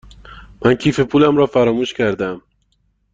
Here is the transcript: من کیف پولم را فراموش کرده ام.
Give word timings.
من 0.65 0.75
کیف 0.75 0.99
پولم 0.99 1.37
را 1.37 1.45
فراموش 1.45 1.93
کرده 1.93 2.25
ام. 2.25 2.41